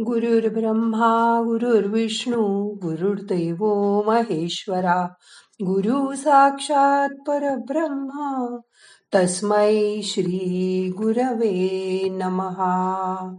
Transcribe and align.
गुरुर्ब्रह्मा 0.00 1.42
गुरुर्विष्णू 1.44 2.68
गुरुर्दैव 2.74 3.64
महेश्वरा. 4.06 5.06
गुरु 5.64 6.16
साक्षात 6.16 7.08
परब्रह्मा 7.26 8.56
तस्मै 9.14 10.00
श्री 10.02 10.92
गुरवे 10.96 12.08
नमहा. 12.08 13.36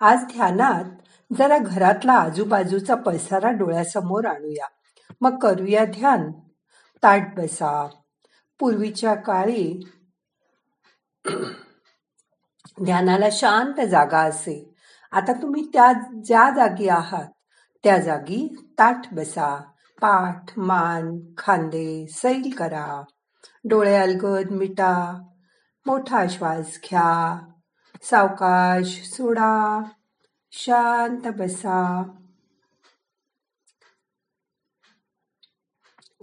आज 0.00 0.18
ध्यानात 0.24 0.84
जरा 1.38 1.58
घरातला 1.58 2.12
आजूबाजूचा 2.12 2.94
पसारा 2.94 3.50
डोळ्यासमोर 3.50 4.24
आणूया. 4.24 4.66
मग 5.20 5.38
करूया 5.38 5.84
ध्यान. 5.84 6.32
ताट 7.02 7.34
बसा. 7.36 7.88
पूर्वीच्या 8.58 9.14
काळी 9.14 9.88
ध्यानाला 12.84 13.28
शांत 13.32 13.86
जागा 13.86 14.20
असे. 14.20 14.65
आता 15.12 15.32
तुम्ही 15.32 15.68
त्या 15.72 15.92
ज्या 16.24 16.50
जागी 16.56 16.88
आहात 16.88 17.24
त्या 17.84 17.98
जागी 17.98 18.56
ताठ 18.78 19.14
बसा 19.14 19.56
पाठ 20.00 20.58
मान 20.58 21.18
खांदे 21.38 22.06
सैल 22.06 22.54
करा. 22.58 23.02
डोळे 23.64 23.96
अलगद 23.96 24.50
मिटा 24.50 25.22
मोठा 25.86 26.26
श्वास 26.30 26.78
घ्या 26.84 27.38
सावकाश 28.02 29.10
सोडा 29.10 29.82
शांत 30.52 31.32
बसा. 31.38 32.02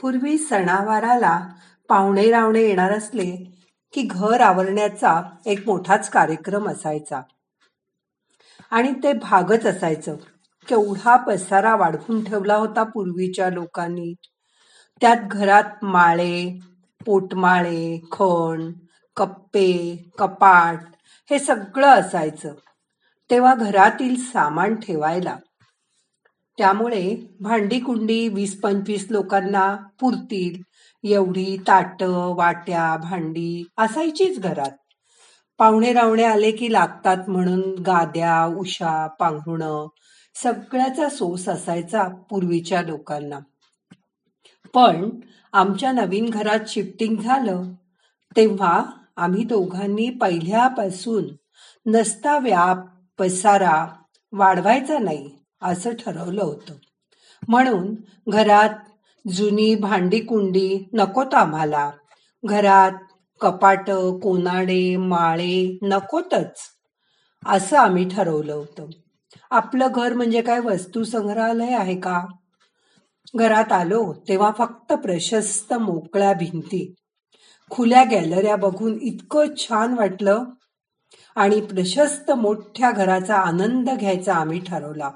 पूर्वी 0.01 0.37
सणावाराला 0.37 1.47
पाहुणे 1.89 2.31
रावणे 2.31 2.61
येणार 2.61 2.91
असले 2.91 3.35
की 3.93 4.01
घर 4.01 4.41
आवरण्याचा 4.41 5.21
एक 5.45 5.59
मोठाच 5.65 6.09
कार्यक्रम 6.09 6.69
असायचा. 6.69 7.21
आणि 8.73 8.93
ते 9.03 9.13
भागच 9.13 9.65
असायचं. 9.65 10.15
केवढा 10.67 11.15
पसारा 11.15 11.75
वाढवून 11.75 12.23
ठेवला 12.23 12.55
होता 12.55 12.83
पूर्वीच्या 12.83 13.49
लोकांनी. 13.49 14.13
त्यात 15.01 15.17
घरात 15.31 15.83
माळे 15.83 16.59
पोटमाळे 17.05 18.01
खण 18.11 18.71
कप्पे 19.15 19.97
कपाट 20.17 20.79
हे 21.29 21.39
सगळं 21.39 21.87
असायचं. 21.87 22.53
तेव्हा 23.29 23.55
घरातील 23.55 24.15
सामान 24.15 24.75
ठेवायला. 24.75 25.35
त्यामुळे 26.57 27.35
भांडी 27.41 27.79
कुंडी 27.79 28.27
वीस 28.27 28.61
पंचवीस 28.61 29.07
लोकांना 29.09 29.75
पुरतील. 29.99 30.61
एवढी 31.07 31.57
ताट 31.67 32.03
वाट्या 32.37 32.97
भांडी 32.97 33.67
असायचीच 33.77 34.39
घरात. 34.39 34.71
पाहुणे 35.59 35.93
रावणे 35.93 36.23
आले 36.23 36.51
की 36.51 36.73
लागतात 36.73 37.17
म्हणून 37.27 37.61
गाद्या 37.61 38.45
उशा 38.45 39.07
पांघरुण 39.07 39.87
सगळ्याचा 40.35 41.09
सोस 41.09 41.49
असायचा 41.49 42.07
पूर्वीच्या 42.29 42.81
लोकांना. 42.81 43.39
पण 44.73 45.09
आमच्या 45.53 45.91
नवीन 45.91 46.29
घरात 46.29 46.59
शिफ्टिंग 46.67 47.15
झालं 47.15 47.63
तेव्हा 48.35 48.83
आम्ही 49.17 49.43
दोघांनी 49.43 50.09
पहिल्यापासून 50.09 51.25
नसता 51.85 52.37
व्याप 52.37 52.77
पसारा 53.19 53.87
वाढवायचा 54.31 54.97
नाही 54.99 55.29
असं 55.61 55.91
ठरवलं 55.91 56.43
होतं. 56.43 56.73
म्हणून 57.47 57.95
घरात 58.29 58.69
जुनी 59.27 59.75
भांडी 59.75 60.19
कुंडी 60.19 60.85
नकोत 60.93 61.33
आम्हाला. 61.33 61.91
घरात 62.45 63.12
कपाट 63.39 63.89
कोनाडे 64.23 64.95
माळे 64.97 65.77
नकोतच 65.81 66.59
असं 67.45 67.77
आम्ही 67.77 68.09
ठरवलं 68.09 68.53
होतं. 68.53 68.85
आपलं 69.51 69.87
घर 69.95 70.13
म्हणजे 70.13 70.41
काय? 70.41 70.59
वस्तू 70.59 71.03
संग्रहालय 71.03 71.73
आहे 71.73 71.99
का? 71.99 72.25
घरात 73.35 73.71
आलो 73.71 74.13
तेव्हा 74.27 74.51
फक्त 74.57 74.93
प्रशस्त 74.93 75.73
मोकळ्या 75.73 76.33
भिंती. 76.33 76.93
खुल्या 77.69 78.03
गॅलऱ्या 78.03 78.55
बघून 78.55 78.97
इतकं 79.01 79.55
छान 79.57 79.93
वाटलं 79.93 80.43
आणि 81.35 81.61
प्रशस्त 81.61 82.31
मोठ्या 82.31 82.91
घराचा 82.91 83.35
आनंद 83.35 83.89
घ्यायचा 83.89 84.33
आम्ही 84.33 84.59
ठरवला. 84.59 85.09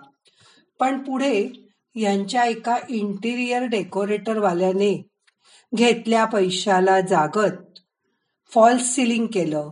पण 0.80 1.04
पुढे 1.04 1.52
यांच्या 1.96 2.44
एका 2.44 2.78
इंटिरियर 2.90 3.64
डेकोरेटरवाल्याने 3.64 5.10
घेतल्या 5.76 6.26
पैशाला 6.26 7.02
जागत 7.02 7.67
फॉल्स 8.54 8.96
सिलिंग 8.96 9.28
केलं. 9.28 9.70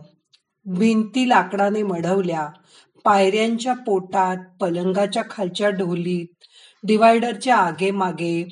भिंती 0.66 1.28
लाकडाने 1.28 1.82
मढवल्या. 1.82 2.48
पायऱ्यांच्या 3.04 3.74
पोटात 3.74 4.36
पलंगाच्या 4.60 5.22
खालच्या 5.30 5.70
ढोलीत 5.70 6.26
डिवायडरच्या 6.84 7.56
आगे 7.56 7.90
मागे 7.90 8.42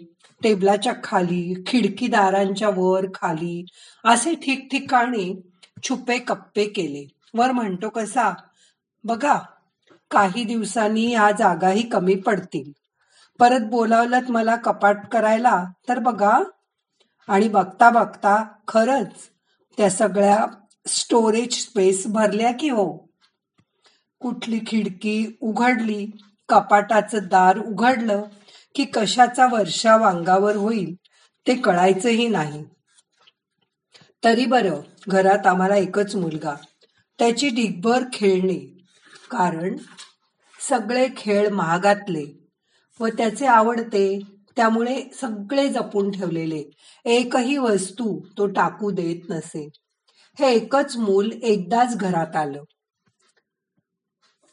टेबलाच्या 0.42 0.92
खाली 1.04 1.62
खिडकीदारांच्या 1.66 2.70
वर 2.76 3.06
खाली 3.14 3.64
असे 4.04 4.34
ठिकठिकाणी 4.34 5.42
छुपे 5.82 6.18
कप्पे 6.18 6.64
केले. 6.64 7.06
वर 7.34 7.52
म्हणतो 7.52 7.88
कसा? 7.88 8.32
बघा 9.04 9.38
काही 10.10 10.44
दिवसांनी 10.44 11.06
ह्या 11.14 11.30
जागाही 11.30 11.82
कमी 11.82 12.14
पडतील. 12.14 12.70
परत 13.38 13.60
बोलावलत 13.60 14.30
मला 14.30 14.56
कपाट 14.56 15.06
करायला 15.12 15.64
तर 15.88 15.98
बघा. 15.98 16.38
आणि 17.28 17.48
बघता 17.48 17.90
बघता 17.90 18.44
खरंच 18.68 19.12
त्या 19.76 19.90
सगळ्या 19.90 20.46
स्टोरेज 20.86 21.62
स्पेस 21.62 22.06
भरल्या 22.06 22.52
की 22.52 22.68
हो. 22.68 23.08
कुठली 24.20 24.60
खिडकी 24.66 25.38
उघडली 25.40 26.06
कपाटाचं 26.48 27.18
दार 27.22 27.58
उघडलं 27.58 28.24
की 28.74 28.84
कशाचा 28.84 29.46
वर्षा 29.46 29.96
वांगावर 29.96 30.56
होईल 30.56 30.94
ते 31.46 31.54
कळायचंही 31.54 32.28
नाही. 32.28 32.64
तरी 34.24 34.46
बरं 34.46 34.80
घरात 35.08 35.46
आम्हाला 35.46 35.76
एकच 35.76 36.14
मुलगा. 36.14 36.54
त्याची 37.18 37.48
डिगभर 37.48 38.02
खेळणी. 38.12 38.58
कारण 39.30 39.76
सगळे 40.68 41.08
खेळ 41.16 41.48
महागातले 41.48 42.24
व 43.00 43.06
त्याचे 43.06 43.46
आवडते 43.46 44.20
त्यामुळे 44.56 45.02
सगळे 45.20 45.68
जपून 45.68 46.10
ठेवलेले. 46.10 46.62
एकही 47.04 47.56
वस्तू 47.58 48.20
तो 48.38 48.46
टाकू 48.46 48.90
देत 48.90 49.30
नसे. 49.30 49.68
हे 50.38 50.52
एकच 50.52 50.96
मूल 50.96 51.32
एकदाच 51.42 51.96
घरात 51.96 52.36
आलं. 52.36 52.62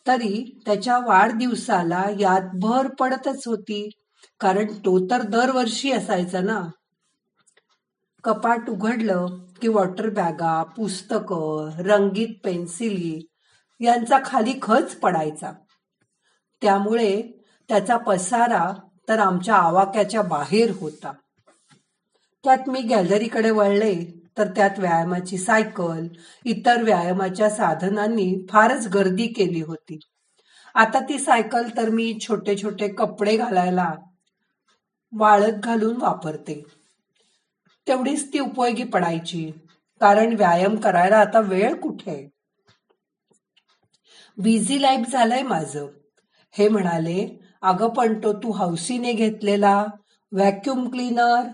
तरी 0.08 0.62
त्याच्या 0.66 0.98
वाढदिवसाला 0.98 2.06
यात 2.20 2.42
भर 2.54 2.88
पडतच 3.00 3.48
होती. 3.48 3.90
कारण 4.40 4.66
तो 4.66 5.10
तर 5.10 5.22
दरवर्षी 5.22 5.92
असायचा 5.92 6.42
ना. 6.42 6.68
कपाट 8.24 8.70
उघडलं 8.70 9.26
की 9.62 9.68
वॉटर 9.68 10.10
बॅगा 10.10 10.64
पुस्तकं 10.64 11.70
रंगीत 11.78 12.36
पेन्सिली 12.44 13.28
यांचा 13.80 14.18
खाली 14.26 14.54
खच 14.62 14.96
पडायचा. 14.96 15.52
त्यामुळे 16.62 17.22
त्याचा 17.70 17.98
पसारा 17.98 18.74
तर 19.12 19.20
आमच्या 19.20 19.56
आवाक्याच्या 19.56 20.22
बाहेर 20.22 20.72
होता. 20.80 21.14
त्यात 22.44 22.58
मी 22.68 22.82
गॅलरीकडे 22.82 23.52
वळले 23.52 24.24
तर 24.38 24.48
त्यात 24.48 24.70
व्यायामाची 24.78 25.38
सायकल 25.38 26.08
इतर 26.46 26.84
व्यायामाच्या 26.84 27.50
साधनांनी 27.50 28.46
फारच 28.50 28.88
गर्दी 28.88 29.28
केली 29.28 29.62
होती. 29.62 30.00
आता 30.76 31.00
ती 31.00 31.20
सायकल 31.20 31.70
तर 31.78 31.90
मी 31.90 32.18
छोटे 32.22 32.58
छोटे 32.58 32.88
कपडे 32.88 33.38
घालायला 33.38 33.94
वाळत 35.18 35.54
घालून 35.64 36.02
वापरते. 36.02 36.64
तेवढीच 37.88 38.34
ती 38.34 38.40
उपयोगी 38.40 38.84
पडायची 38.84 39.52
कारण 40.00 40.34
व्यायाम 40.34 40.76
करायला 40.76 41.18
आता 41.18 41.40
वेळ 41.40 41.76
कुठे? 41.76 42.30
बिझी 44.38 44.82
लाईफ 44.82 45.08
झालंय 45.12 45.42
माझं. 45.42 45.88
हे 46.52 46.70
म्हणाले 46.70 47.41
अगं 47.64 47.90
पण 47.90 48.14
तो 48.24 48.32
तू 48.34 48.52
हौसीने 48.52 49.14
घेतलेला 49.14 49.86
व्हॅक्युम 50.32 50.88
क्लीनर. 50.90 51.48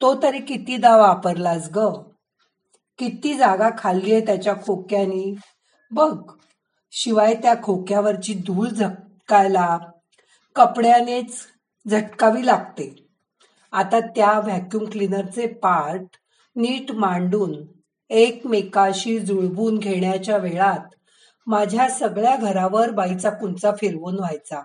तो 0.00 0.14
तरी 0.22 0.38
कितीदा 0.38 0.96
वापरलास 0.96 1.68
ग? 1.76 1.86
किती 2.98 3.34
जागा 3.34 3.68
खाल्लीये 3.78 4.20
त्याच्या 4.20 4.54
खोक्यानी? 4.54 5.34
बघ 5.90 6.32
शिवाय 6.92 7.34
त्या 7.34 7.54
खोक्यावरची 7.62 8.34
धूळ 8.46 8.68
झटकायला 8.68 9.78
कपड्यानेच 10.56 11.38
झटकावी 11.86 12.46
लागते. 12.46 12.94
आता 13.72 14.00
त्या 14.00 14.38
व्हॅक्युम 14.40 14.84
क्लीनरचे 14.84 15.46
पार्ट 15.46 16.16
नीट 16.56 16.92
मांडून 16.92 17.54
एकमेकाशी 18.10 19.18
जुळवून 19.18 19.78
घेण्याच्या 19.78 20.36
वेळात 20.36 20.94
माझ्या 21.46 21.88
सगळ्या 21.88 22.36
घरावर 22.36 22.90
बाईचा 22.90 23.30
कुंचा 23.30 23.70
फिरवून 23.80 24.14
व्हायचा. 24.14 24.62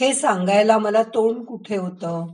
हे 0.00 0.14
सांगायला 0.14 0.78
मला 0.78 1.02
तोंड 1.02 1.44
कुठे 1.44 1.76
होतं? 1.76 2.26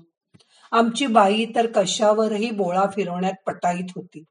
आमची 0.72 1.06
बाई 1.06 1.46
तर 1.54 1.66
कशावरही 1.74 2.50
बोळा 2.50 2.84
फिरवण्यात 2.96 3.32
पटाईत 3.46 3.92
होती. 3.96 4.24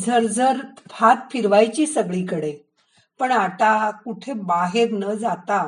झरझर 0.00 0.56
हात 0.92 1.16
फिरवायची 1.30 1.86
सगळीकडे. 1.86 2.56
पण 3.18 3.32
आता 3.32 3.90
कुठे 3.90 4.32
बाहेर 4.32 4.90
न 4.92 5.14
जाता 5.14 5.66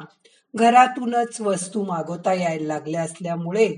घरातूनच 0.55 1.41
वस्तू 1.41 1.85
मागवता 1.85 2.33
यायला 2.33 2.67
लागल्या 2.67 3.03
असल्यामुळे 3.03 3.77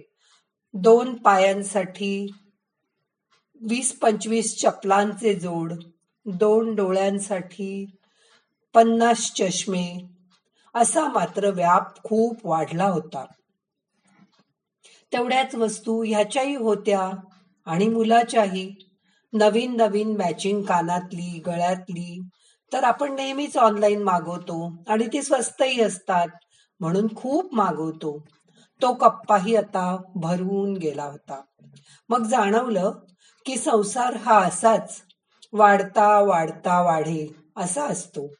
दोन 0.75 1.15
पायांसाठी 1.15 2.33
वीस 3.61 3.99
पंचवीस 3.99 4.61
चपलांचे 4.61 5.35
जोड 5.35 5.73
दोन 6.27 6.75
डोळ्यांसाठी 6.75 7.97
पन्नास 8.75 9.33
चष्मे 9.33 10.14
असा 10.75 11.09
मात्र 11.09 11.51
व्याप 11.51 12.03
खूप 12.05 12.47
वाढला 12.47 12.85
होता. 12.85 13.25
तेवढ्याच 15.13 15.55
वस्तू 15.55 16.03
ह्याच्याही 16.03 16.57
होत्या 16.57 17.11
आणि 17.67 17.89
मुलाच्याही. 17.89 18.75
नवीन 19.33 19.77
नवीन 19.77 20.17
मॅचिंग 20.17 20.63
कानातली 20.63 21.43
गळ्यातली. 21.47 22.21
तर 22.73 22.85
आपण 22.85 23.15
नेहमीच 23.15 23.57
ऑनलाईन 23.57 24.03
मागवतो 24.03 24.73
आणि 24.89 25.07
ती 25.13 25.23
स्वस्तही 25.23 25.81
असतात 25.81 26.27
म्हणून 26.81 27.17
खूप 27.17 27.55
मागवतो. 27.55 28.25
तो 28.83 28.95
कप्पाही 28.95 29.57
आता 29.57 29.97
भरून 30.15 30.77
गेला 30.77 31.05
होता. 31.05 31.41
मग 32.09 32.23
जाणवलं 32.23 32.93
की 33.47 33.57
संसार 33.57 34.17
हा 34.17 34.41
असाच. 34.41 35.03
वाढता 35.53 36.21
वाढता 36.21 36.83
वाढेल 36.83 37.33
असा 37.57 37.85
असतो. 37.85 38.35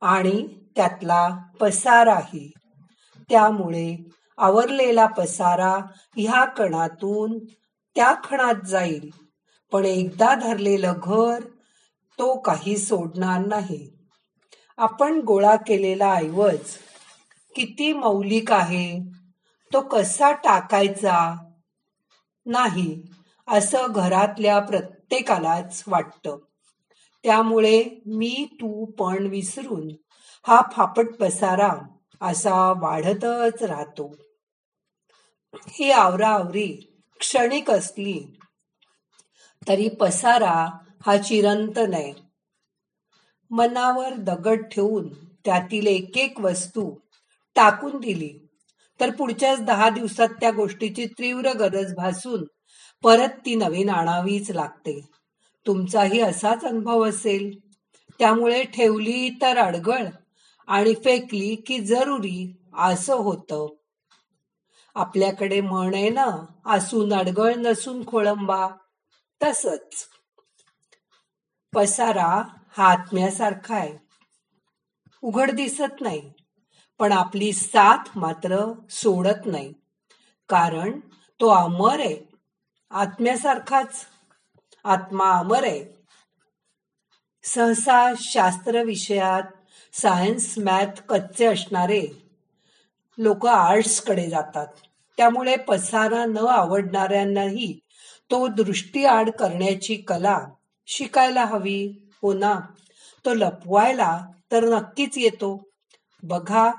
आणि 0.00 0.48
त्यातला 0.76 1.38
पसाराही. 1.60 2.52
त्यामुळे 3.30 3.96
आवरलेला 4.38 5.06
पसारा 5.06 5.78
ह्या 6.16 6.44
कणातून 6.44 7.38
त्या 7.94 8.14
खणात 8.24 8.66
जाईल. 8.66 9.10
पण 9.72 9.84
एकदा 9.84 10.34
धरलेलं 10.34 10.92
घर 11.02 11.40
तो 12.18 12.38
काही 12.40 12.76
सोडणार 12.76 13.46
नाही. 13.46 13.90
आपण 14.76 15.20
गोळा 15.20 15.56
केलेला 15.56 16.14
ऐवज 16.14 16.60
किती 17.54 17.92
मौलिक 17.92 18.52
आहे? 18.52 19.00
तो 19.72 19.80
कसा 19.80 20.32
टाकायचा? 20.32 21.36
नाही 22.46 23.02
असं 23.48 23.86
घरातल्या 23.90 24.58
प्रत्येकालाच 24.58 25.84
वाटतं. 25.86 26.36
त्यामुळे 27.24 27.84
मी 28.06 28.48
तू 28.52 28.84
पण 28.84 29.26
विसरून 29.26 29.88
हा 30.46 30.60
फापट 30.72 31.06
पसारा 31.20 31.70
असा 32.20 32.54
वाढतच 32.72 33.62
राहतो. 33.62 34.14
ही 35.68 35.90
आवराआवरी 35.90 36.66
क्षणिक 37.20 37.70
असली 37.70 38.18
तरी 39.68 39.88
पसारा 39.88 40.54
हा 41.06 41.16
चिरंत 41.16 41.78
नाही. 41.88 42.12
मनावर 43.50 44.14
दगड 44.14 44.62
ठेवून 44.64 45.08
त्यातील 45.44 45.86
एक 45.86 46.18
एक 46.18 46.40
वस्तू 46.40 46.90
टाकून 47.56 47.96
दिली 48.00 48.32
तर 49.00 49.10
पुढच्याच 49.10 49.62
दहा 49.62 49.88
दिवसात 49.90 50.28
त्या 50.40 50.50
गोष्टीची 50.50 51.06
तीव्र 51.06 51.52
गरज 51.52 51.94
भासून 51.94 52.44
परत 53.04 53.38
ती 53.46 53.54
नवीन 53.54 53.88
आणावीच 53.90 54.50
लागते. 54.50 55.00
तुमचाही 55.66 56.20
असाच 56.20 56.64
अनुभव 56.64 57.08
असेल. 57.08 57.50
त्यामुळे 58.18 58.62
ठेवली 58.64 59.28
तर 59.42 59.58
अडगळ 59.58 60.04
आणि 60.66 60.94
फेकली 60.94 61.54
की 61.56 61.78
जरुरी 61.78 62.56
असं 62.74 63.14
होतं. 63.14 63.66
आपल्याकडे 64.94 65.60
म्हण 65.60 65.94
आहे 65.94 66.10
ना 66.10 66.46
असून 66.66 67.12
अडगळ 67.12 67.54
नसून 67.54 68.06
खोळंबा. 68.06 68.68
तसच. 69.42 70.08
पसारा 71.74 72.42
हा 72.78 72.90
आत्म्यासारखा 72.90 73.76
आहे. 73.76 73.98
उघड 75.22 75.50
दिसत 75.50 76.00
नाही. 76.00 76.32
पण 76.98 77.12
आपली 77.12 77.52
साथ 77.52 78.04
मात्र 78.16 78.72
सोडत 78.90 79.46
नाही. 79.46 79.72
कारण 80.48 81.00
तो 81.40 81.48
अमर 81.48 82.00
आहे. 82.00 82.28
आत्म्यासारखाच. 82.90 84.06
आत्मा 84.84 85.30
अमर 85.30 85.64
आहे. 85.64 86.04
सहसा 87.44 88.12
शास्त्र 88.18 88.82
विषयात 88.82 89.42
सायन्स 89.92 90.58
मॅथ 90.58 91.00
कच्चे 91.08 91.46
असणारे 91.46 92.06
लोक 93.18 93.46
आर्ट्सकडे 93.46 94.28
जातात. 94.30 94.66
त्यामुळे 95.16 95.56
पसारा 95.56 96.24
न 96.24 96.36
आवडणाऱ्यांनाही 96.36 97.78
तो 98.30 98.46
दृष्टी 98.48 99.04
आड 99.04 99.30
करण्याची 99.30 99.96
कला 99.96 100.38
शिकायला 100.86 101.44
हवी 101.44 102.10
हो 102.22 102.32
ना? 102.32 102.60
तो 103.24 103.34
लपवायला 103.34 104.18
तर 104.52 104.64
नक्कीच 104.64 105.18
येतो. 105.18 105.68
बघा 106.22 106.70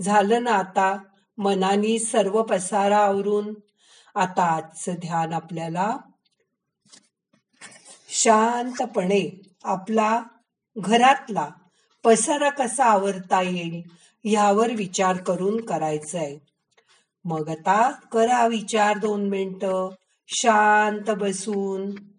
झालं 0.00 0.42
ना 0.42 0.52
आता 0.52 0.96
मनानी 1.38 1.98
सर्व 1.98 2.42
पसारा 2.42 2.98
आवरून? 2.98 3.54
आता 4.14 4.44
आजचं 4.44 4.94
ध्यान 4.94 5.32
आपल्याला 5.32 5.96
शांतपणे 8.08 9.40
आपला 9.64 10.22
घरातला 10.76 11.48
पसारा 12.04 12.50
कसा 12.50 12.84
आवरता 12.84 13.42
येईल 13.42 13.82
यावर 14.24 14.70
विचार 14.70 15.16
करून 15.16 15.64
करायचंय. 15.64 16.36
मग 17.24 17.48
आता 17.48 17.90
करा 17.90 18.46
विचार 18.46 18.98
दोन 18.98 19.28
मिनिट. 19.28 19.66
शांत 20.28 21.10
बसून. 21.10 22.11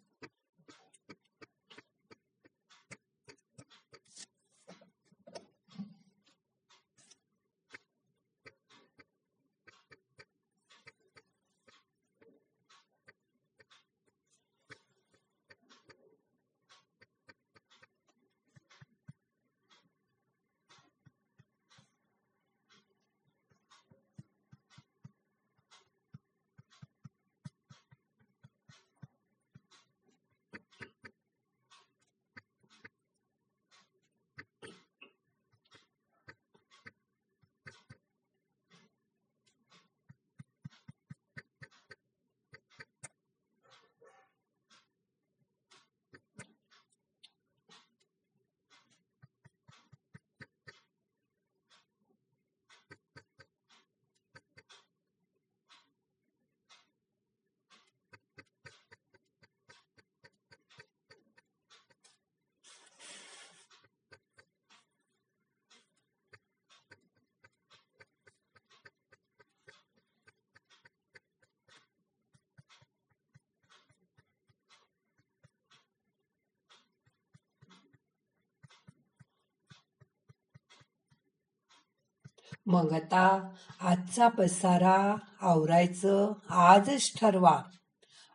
मग 82.65 82.93
आता 82.93 83.49
आजचा 83.81 84.27
पसारा 84.27 85.15
आवरायचं 85.41 86.31
आजच 86.49 87.19
ठरवा. 87.19 87.61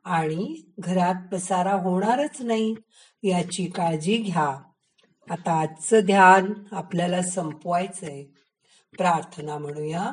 आणि 0.05 0.63
घरात 0.79 1.15
पसारा 1.33 1.73
होणारच 1.73 2.41
नाही 2.41 2.75
याची 3.23 3.67
काळजी 3.67 4.17
घ्या. 4.17 4.63
आता 5.31 5.61
आजचं 5.61 6.01
ध्यान 6.01 6.53
आपल्याला 6.73 7.23
संपवायचंय. 7.23 8.25
प्रार्थना 8.99 9.59
म्हणूया. 9.59 10.11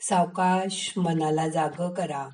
सावकाश 0.00 0.92
मनाला 0.96 1.48
जाग 1.48 1.92
करा. 1.92 2.28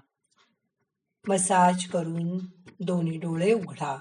मसाज 1.29 1.87
करून 1.87 2.39
दोन्ही 2.81 3.19
डोळे 3.19 3.53
उघडा. 3.53 4.01